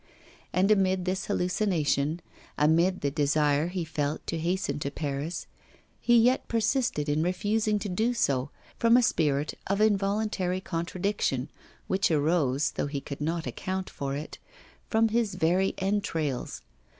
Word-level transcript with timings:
And 0.51 0.71
amid 0.71 1.05
this 1.05 1.27
hallucination, 1.27 2.21
amid 2.57 3.01
the 3.01 3.11
desire 3.11 3.67
he 3.67 3.85
felt 3.85 4.25
to 4.25 4.39
hasten 4.39 4.79
to 4.79 4.89
Paris, 4.89 5.45
he 5.99 6.17
yet 6.17 6.47
persisted 6.47 7.07
in 7.07 7.21
refusing 7.21 7.77
to 7.77 7.87
do 7.87 8.15
so, 8.15 8.49
from 8.79 8.97
a 8.97 9.03
spirit 9.03 9.53
of 9.67 9.79
involuntary 9.79 10.59
contradiction, 10.59 11.51
which 11.85 12.09
arose, 12.09 12.71
though 12.71 12.87
he 12.87 12.99
could 12.99 13.21
not 13.21 13.45
account 13.45 13.91
for 13.91 14.15
it, 14.15 14.39
from 14.89 15.09
his 15.09 15.35
very 15.35 15.75
entrails. 15.77 16.63